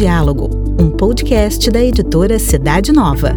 [0.00, 0.48] Diálogo,
[0.80, 3.36] um podcast da editora Cidade Nova.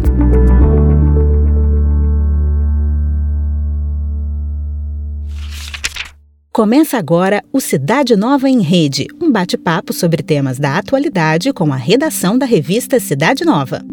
[6.50, 11.76] Começa agora o Cidade Nova em Rede, um bate-papo sobre temas da atualidade com a
[11.76, 13.84] redação da revista Cidade Nova.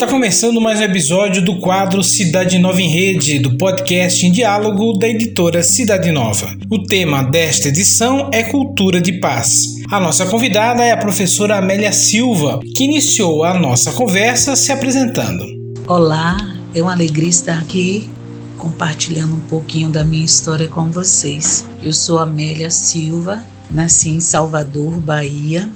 [0.00, 4.94] Está começando mais um episódio do quadro Cidade Nova em Rede, do podcast em diálogo
[4.94, 6.56] da editora Cidade Nova.
[6.70, 9.74] O tema desta edição é Cultura de Paz.
[9.90, 15.44] A nossa convidada é a professora Amélia Silva, que iniciou a nossa conversa se apresentando.
[15.86, 16.38] Olá,
[16.74, 18.08] é uma alegria estar aqui
[18.56, 21.66] compartilhando um pouquinho da minha história com vocês.
[21.82, 25.68] Eu sou Amélia Silva, nasci em Salvador, Bahia.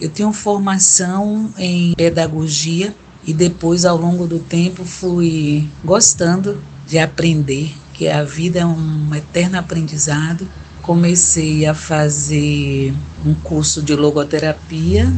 [0.00, 2.92] Eu tenho formação em pedagogia
[3.28, 9.14] e depois, ao longo do tempo, fui gostando de aprender, que a vida é um
[9.14, 10.48] eterno aprendizado.
[10.80, 12.94] Comecei a fazer
[13.26, 15.12] um curso de logoterapia,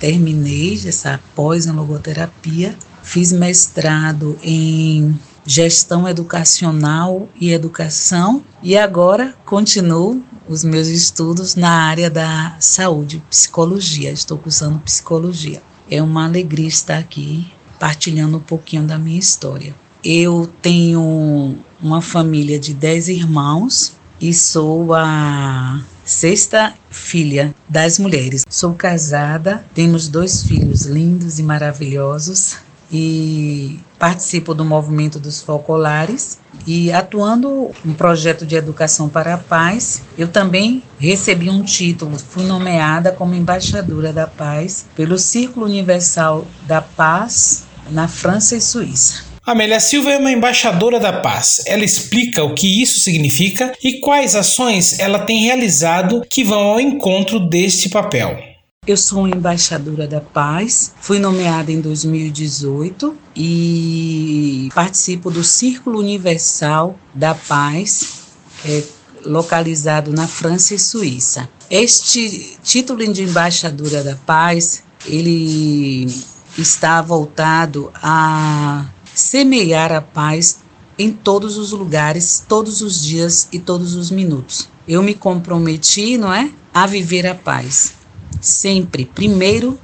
[0.00, 10.24] terminei essa pós em logoterapia, fiz mestrado em gestão educacional e educação e agora continuo
[10.48, 14.10] os meus estudos na área da saúde, psicologia.
[14.10, 15.60] Estou cursando psicologia.
[15.94, 19.74] É uma alegria estar aqui partilhando um pouquinho da minha história.
[20.02, 28.42] Eu tenho uma família de dez irmãos e sou a sexta filha das mulheres.
[28.48, 32.56] Sou casada, temos dois filhos lindos e maravilhosos
[32.92, 40.02] e participo do movimento dos focolares e atuando um projeto de educação para a paz,
[40.18, 46.82] eu também recebi um título, fui nomeada como embaixadora da paz pelo Círculo Universal da
[46.82, 49.32] Paz na França e Suíça.
[49.44, 51.62] Amélia Silva é uma embaixadora da paz.
[51.66, 56.80] Ela explica o que isso significa e quais ações ela tem realizado que vão ao
[56.80, 58.51] encontro deste papel.
[58.84, 67.32] Eu sou embaixadora da paz, fui nomeada em 2018 e participo do Círculo Universal da
[67.32, 68.24] Paz,
[68.64, 68.82] é
[69.24, 71.48] localizado na França e Suíça.
[71.70, 76.12] Este título de embaixadora da paz, ele
[76.58, 80.58] está voltado a semear a paz
[80.98, 84.68] em todos os lugares, todos os dias e todos os minutos.
[84.88, 88.01] Eu me comprometi, não é, a viver a paz
[88.42, 89.78] sempre, primeiro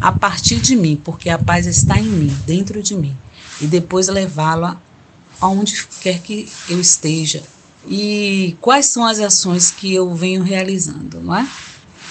[0.00, 3.16] a partir de mim, porque a paz está em mim, dentro de mim,
[3.60, 4.80] e depois levá-la
[5.40, 7.42] aonde quer que eu esteja.
[7.88, 11.46] E quais são as ações que eu venho realizando, não é?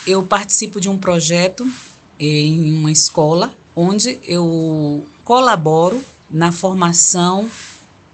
[0.05, 1.71] Eu participo de um projeto
[2.19, 7.49] em uma escola onde eu colaboro na formação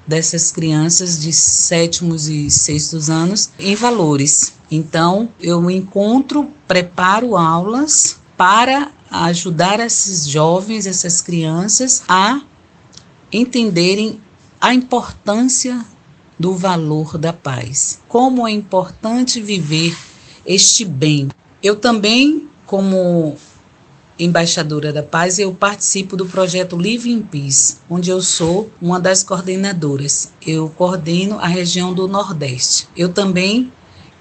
[0.05, 4.53] dessas crianças de sétimos e sextos anos em valores.
[4.71, 12.41] Então, eu encontro, preparo aulas para ajudar esses jovens, essas crianças a
[13.31, 14.21] entenderem
[14.61, 15.83] a importância
[16.37, 17.99] do valor da paz.
[18.07, 19.97] Como é importante viver
[20.45, 21.29] este bem.
[21.61, 23.35] Eu também, como
[24.17, 29.23] embaixadora da paz, eu participo do projeto Live in Peace, onde eu sou uma das
[29.23, 30.31] coordenadoras.
[30.45, 32.87] Eu coordeno a região do Nordeste.
[32.95, 33.71] Eu também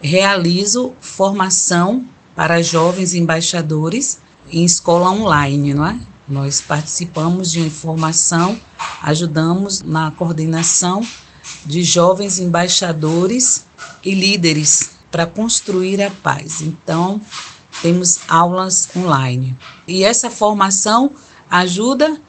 [0.01, 2.05] realizo formação
[2.35, 4.21] para jovens embaixadores
[4.51, 5.99] em escola online, não é?
[6.29, 8.61] Nós participamos de formação,
[9.03, 11.07] ajudamos na coordenação
[11.65, 13.65] de jovens embaixadores
[14.05, 16.61] e líderes para construir a paz.
[16.61, 17.21] Então,
[17.81, 19.57] temos aulas online.
[19.87, 21.13] E essa formação
[21.51, 22.21] ajuda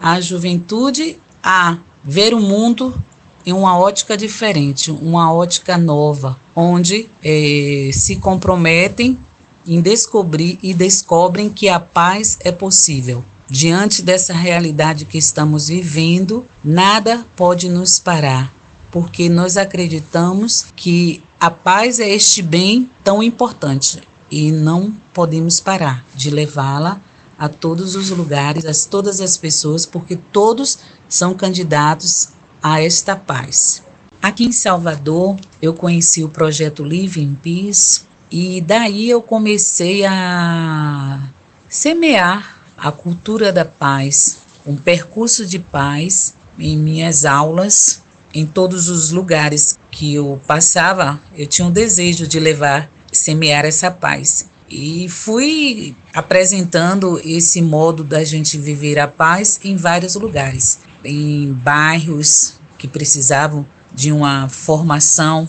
[0.00, 3.02] a juventude a ver o mundo
[3.44, 9.18] em uma ótica diferente, uma ótica nova, onde é, se comprometem
[9.66, 13.22] em descobrir e descobrem que a paz é possível.
[13.48, 18.52] Diante dessa realidade que estamos vivendo, nada pode nos parar,
[18.90, 24.00] porque nós acreditamos que a paz é este bem tão importante
[24.30, 27.00] e não podemos parar de levá-la
[27.38, 32.30] a todos os lugares, a todas as pessoas, porque todos são candidatos
[32.62, 33.82] a esta paz.
[34.22, 41.20] Aqui em Salvador, eu conheci o projeto Live in Peace e daí eu comecei a
[41.68, 48.02] semear a cultura da paz, um percurso de paz em minhas aulas,
[48.34, 53.90] em todos os lugares que eu passava, eu tinha um desejo de levar semear essa
[53.90, 54.48] paz.
[54.68, 62.54] E fui apresentando esse modo da gente viver a paz em vários lugares, em bairros
[62.76, 63.64] que precisavam
[63.96, 65.48] de uma formação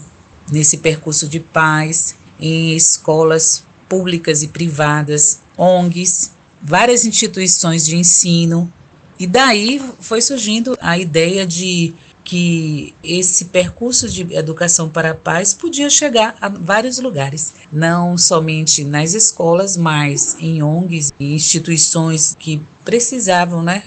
[0.50, 8.72] nesse percurso de paz em escolas públicas e privadas, ONGs, várias instituições de ensino.
[9.20, 15.54] E daí foi surgindo a ideia de que esse percurso de educação para a paz
[15.54, 22.62] podia chegar a vários lugares, não somente nas escolas, mas em ONGs e instituições que
[22.88, 23.84] precisavam, né,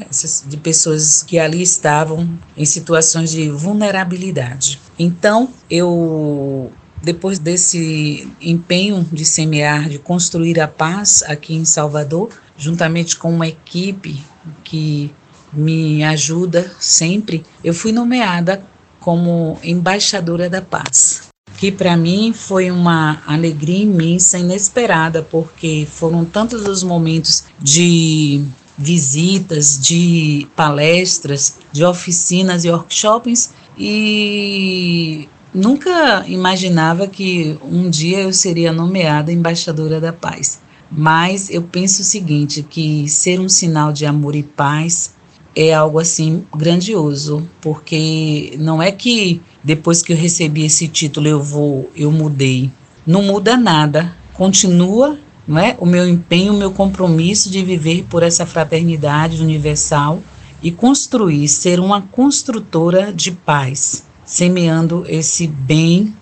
[0.46, 4.78] de pessoas que ali estavam em situações de vulnerabilidade.
[4.98, 6.70] Então, eu
[7.02, 13.48] depois desse empenho de semear, de construir a paz aqui em Salvador, juntamente com uma
[13.48, 14.22] equipe
[14.62, 15.10] que
[15.50, 18.62] me ajuda sempre, eu fui nomeada
[19.00, 21.22] como embaixadora da paz.
[21.56, 28.44] Que para mim foi uma alegria imensa, inesperada, porque foram tantos os momentos de
[28.80, 38.72] visitas, de palestras, de oficinas e workshops e nunca imaginava que um dia eu seria
[38.72, 40.60] nomeada embaixadora da paz.
[40.90, 45.14] Mas eu penso o seguinte, que ser um sinal de amor e paz
[45.54, 51.42] é algo assim grandioso, porque não é que depois que eu recebi esse título eu
[51.42, 52.70] vou, eu mudei.
[53.06, 54.16] Não muda nada.
[54.32, 55.18] Continua,
[55.50, 55.76] não é?
[55.80, 60.22] O meu empenho, o meu compromisso de viver por essa fraternidade universal
[60.62, 66.14] e construir, ser uma construtora de paz, semeando esse bem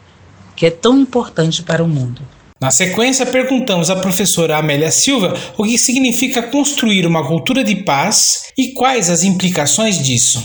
[0.56, 2.22] que é tão importante para o mundo.
[2.58, 8.44] Na sequência, perguntamos à professora Amélia Silva o que significa construir uma cultura de paz
[8.56, 10.42] e quais as implicações disso.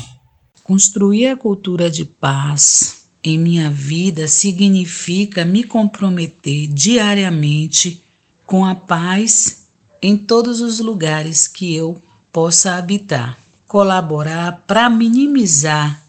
[0.62, 8.03] Construir a cultura de paz em minha vida significa me comprometer diariamente
[8.54, 9.64] com a paz
[10.00, 12.00] em todos os lugares que eu
[12.32, 13.36] possa habitar.
[13.66, 16.00] Colaborar para minimizar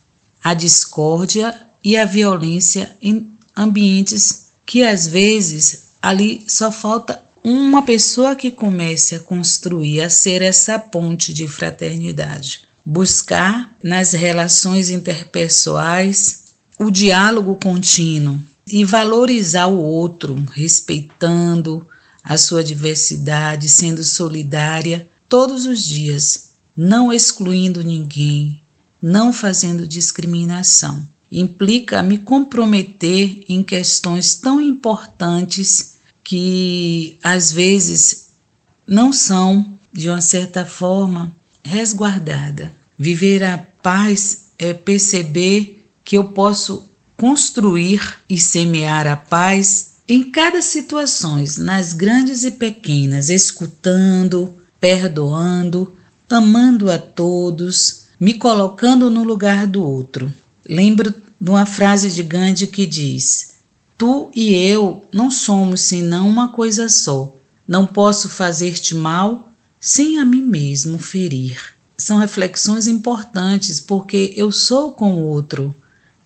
[0.42, 8.36] a discórdia e a violência em ambientes que às vezes ali só falta uma pessoa
[8.36, 12.60] que comece a construir, a ser essa ponte de fraternidade.
[12.84, 21.86] Buscar nas relações interpessoais o diálogo contínuo e valorizar o outro, respeitando
[22.24, 28.62] a sua diversidade, sendo solidária todos os dias, não excluindo ninguém,
[29.00, 31.06] não fazendo discriminação.
[31.30, 38.30] Implica me comprometer em questões tão importantes que às vezes
[38.86, 42.72] não são, de uma certa forma, resguardada.
[42.98, 50.60] Viver a paz é perceber que eu posso construir e semear a paz em cada
[50.60, 55.94] situação, nas grandes e pequenas, escutando, perdoando,
[56.28, 60.32] amando a todos, me colocando no lugar do outro.
[60.68, 63.54] Lembro de uma frase de Gandhi que diz:
[63.96, 67.34] Tu e eu não somos senão uma coisa só.
[67.66, 71.74] Não posso fazer-te mal sem a mim mesmo ferir.
[71.96, 75.74] São reflexões importantes porque eu sou com o outro.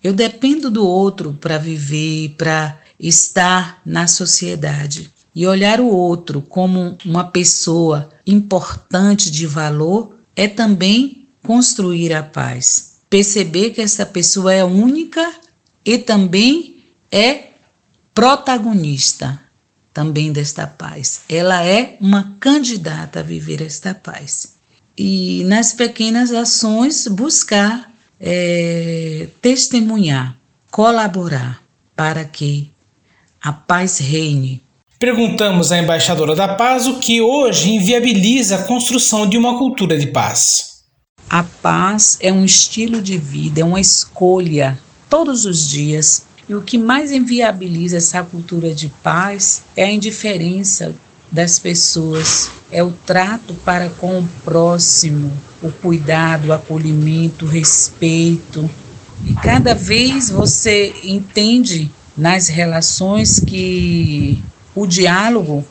[0.03, 5.11] Eu dependo do outro para viver, para estar na sociedade.
[5.33, 12.97] E olhar o outro como uma pessoa importante de valor é também construir a paz.
[13.09, 15.33] Perceber que essa pessoa é única
[15.85, 17.49] e também é
[18.13, 19.39] protagonista
[19.93, 21.21] também desta paz.
[21.27, 24.55] Ela é uma candidata a viver esta paz.
[24.97, 30.37] E nas pequenas ações, buscar é, testemunhar,
[30.69, 31.63] colaborar
[31.95, 32.69] para que
[33.41, 34.61] a paz reine.
[34.99, 40.07] Perguntamos à embaixadora da paz o que hoje inviabiliza a construção de uma cultura de
[40.07, 40.81] paz.
[41.29, 44.77] A paz é um estilo de vida, é uma escolha
[45.09, 50.95] todos os dias e o que mais inviabiliza essa cultura de paz é a indiferença
[51.31, 55.31] das pessoas, é o trato para com o próximo,
[55.61, 58.69] o cuidado, o acolhimento, o respeito.
[59.25, 64.43] E cada vez você entende nas relações que
[64.75, 65.65] o diálogo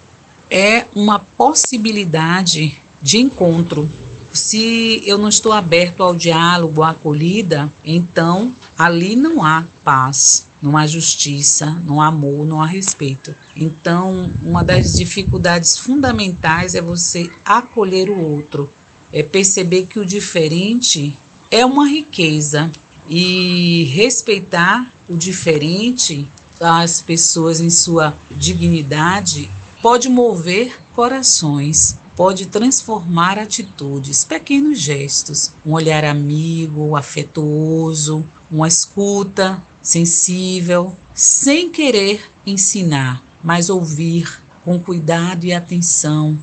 [0.50, 3.88] é uma possibilidade de encontro.
[4.32, 10.76] Se eu não estou aberto ao diálogo, à acolhida, então ali não há paz não
[10.76, 13.34] há justiça, não há amor, não há respeito.
[13.56, 18.70] Então, uma das dificuldades fundamentais é você acolher o outro,
[19.12, 21.16] é perceber que o diferente
[21.50, 22.70] é uma riqueza
[23.08, 26.28] e respeitar o diferente,
[26.60, 29.50] as pessoas em sua dignidade,
[29.82, 40.96] pode mover corações pode transformar atitudes, pequenos gestos, um olhar amigo, afetuoso, uma escuta, sensível,
[41.14, 46.36] sem querer ensinar, mas ouvir com cuidado e atenção,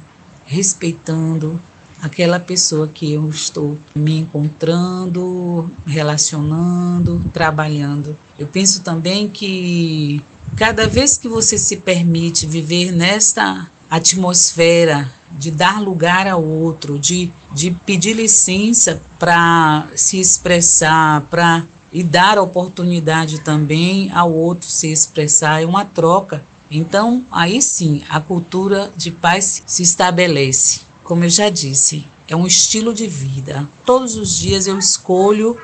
[0.46, 1.60] respeitando
[2.02, 8.18] aquela pessoa que eu estou me encontrando, relacionando, trabalhando.
[8.38, 10.24] Eu penso também que
[10.56, 17.32] cada vez que você se permite viver nesta atmosfera de dar lugar ao outro, de,
[17.52, 25.64] de pedir licença para se expressar, para e dar oportunidade também ao outro se expressar,
[25.64, 26.44] é uma troca.
[26.70, 30.82] Então, aí sim, a cultura de paz se estabelece.
[31.06, 33.70] Como eu já disse, é um estilo de vida.
[33.86, 35.56] Todos os dias eu escolho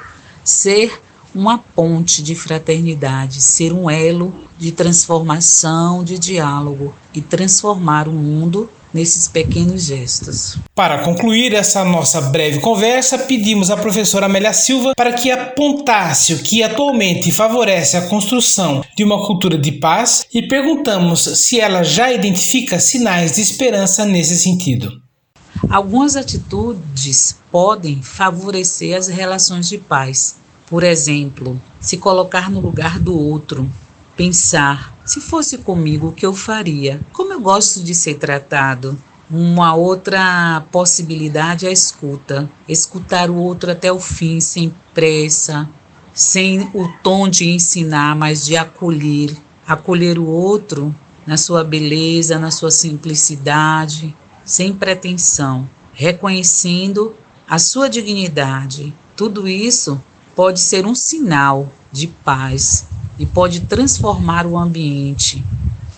[0.43, 1.01] ser
[1.33, 8.69] uma ponte de fraternidade, ser um elo de transformação, de diálogo e transformar o mundo
[8.93, 10.59] nesses pequenos gestos.
[10.75, 16.39] Para concluir essa nossa breve conversa, pedimos à professora Amélia Silva para que apontasse o
[16.43, 22.11] que atualmente favorece a construção de uma cultura de paz e perguntamos se ela já
[22.11, 25.01] identifica sinais de esperança nesse sentido.
[25.69, 30.35] Algumas atitudes podem favorecer as relações de paz.
[30.67, 33.69] Por exemplo, se colocar no lugar do outro,
[34.17, 37.01] pensar: se fosse comigo, o que eu faria?
[37.13, 38.97] Como eu gosto de ser tratado?
[39.29, 42.49] Uma outra possibilidade é a escuta.
[42.67, 45.69] Escutar o outro até o fim, sem pressa,
[46.13, 49.35] sem o tom de ensinar, mas de acolher.
[49.65, 50.93] Acolher o outro
[51.25, 54.13] na sua beleza, na sua simplicidade,
[54.45, 57.15] sem pretensão, reconhecendo
[57.47, 58.93] a sua dignidade.
[59.15, 60.01] Tudo isso
[60.35, 62.87] pode ser um sinal de paz
[63.19, 65.43] e pode transformar o ambiente.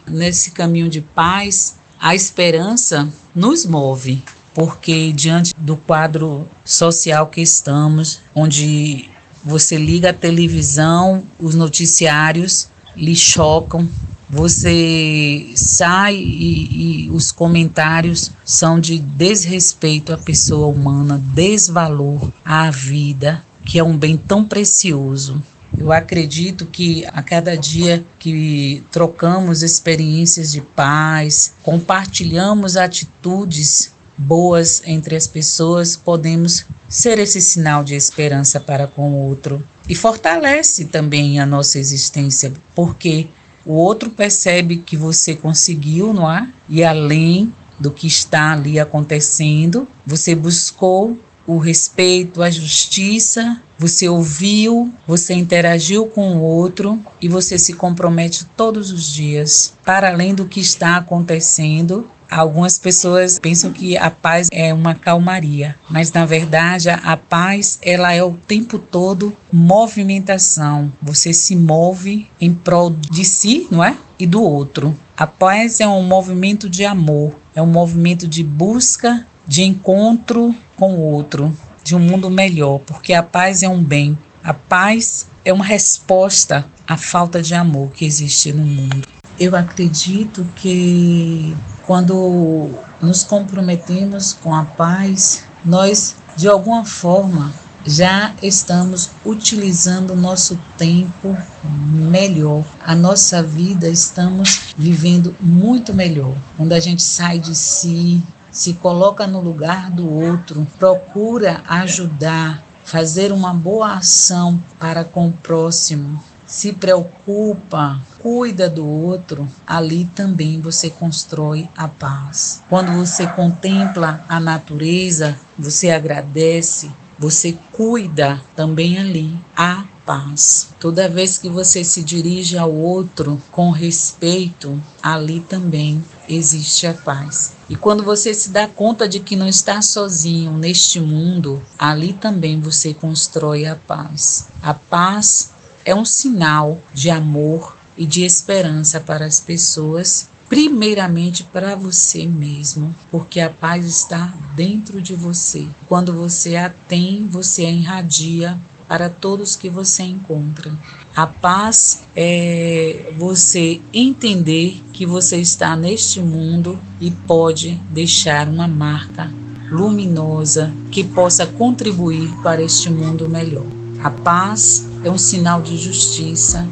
[0.07, 4.21] Nesse caminho de paz, a esperança nos move,
[4.53, 9.09] porque diante do quadro social que estamos, onde
[9.43, 13.87] você liga a televisão, os noticiários lhe chocam,
[14.33, 23.45] você sai e, e, os comentários são de desrespeito à pessoa humana, desvalor à vida,
[23.63, 25.39] que é um bem tão precioso.
[25.77, 35.15] Eu acredito que a cada dia que trocamos experiências de paz, compartilhamos atitudes boas entre
[35.15, 39.63] as pessoas, podemos ser esse sinal de esperança para com o outro.
[39.87, 43.27] E fortalece também a nossa existência, porque
[43.65, 46.49] o outro percebe que você conseguiu, não é?
[46.67, 54.93] E além do que está ali acontecendo, você buscou o respeito, a justiça, você ouviu,
[55.05, 60.45] você interagiu com o outro e você se compromete todos os dias para além do
[60.45, 66.89] que está acontecendo Algumas pessoas pensam que a paz é uma calmaria, mas na verdade
[66.89, 70.91] a paz ela é o tempo todo movimentação.
[70.99, 73.95] Você se move em prol de si, não é?
[74.17, 74.97] E do outro.
[75.15, 80.95] A paz é um movimento de amor, é um movimento de busca, de encontro com
[80.95, 84.17] o outro, de um mundo melhor, porque a paz é um bem.
[84.43, 89.07] A paz é uma resposta à falta de amor que existe no mundo.
[89.39, 92.69] Eu acredito que quando
[93.01, 97.53] nos comprometemos com a paz, nós de alguma forma
[97.85, 102.63] já estamos utilizando o nosso tempo melhor.
[102.85, 106.35] A nossa vida estamos vivendo muito melhor.
[106.55, 113.31] Quando a gente sai de si, se coloca no lugar do outro, procura ajudar, fazer
[113.31, 120.89] uma boa ação para com o próximo, se preocupa, cuida do outro, ali também você
[120.89, 122.61] constrói a paz.
[122.69, 130.69] Quando você contempla a natureza, você agradece, você cuida também ali a paz.
[130.79, 137.53] Toda vez que você se dirige ao outro com respeito, ali também existe a paz.
[137.69, 142.59] E quando você se dá conta de que não está sozinho neste mundo, ali também
[142.59, 144.47] você constrói a paz.
[144.61, 145.51] A paz
[145.85, 152.93] é um sinal de amor e de esperança para as pessoas, primeiramente para você mesmo,
[153.11, 155.67] porque a paz está dentro de você.
[155.87, 160.77] Quando você a tem, você a irradia para todos que você encontra.
[161.15, 169.31] A paz é você entender que você está neste mundo e pode deixar uma marca
[169.69, 173.65] luminosa que possa contribuir para este mundo melhor.
[174.03, 176.67] A paz é um sinal de justiça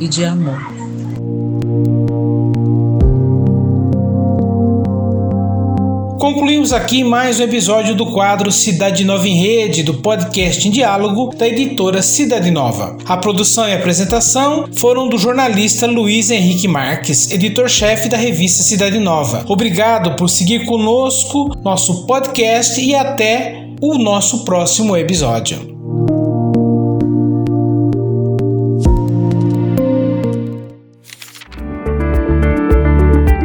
[0.00, 0.58] e de amor.
[6.18, 11.32] Concluímos aqui mais um episódio do quadro Cidade Nova em Rede, do podcast em diálogo
[11.36, 12.96] da editora Cidade Nova.
[13.04, 19.44] A produção e apresentação foram do jornalista Luiz Henrique Marques, editor-chefe da revista Cidade Nova.
[19.48, 25.75] Obrigado por seguir conosco, nosso podcast e até o nosso próximo episódio.